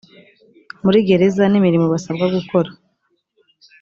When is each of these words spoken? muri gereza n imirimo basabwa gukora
muri 0.83 0.97
gereza 1.07 1.43
n 1.51 1.53
imirimo 1.59 1.85
basabwa 1.93 2.25
gukora 2.35 2.69